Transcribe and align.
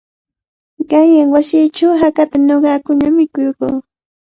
Qanyan 0.89 1.29
wasiichaw 1.35 1.93
hakata 2.01 2.35
ñuqakuna 2.47 3.05
mikurquu. 3.17 3.67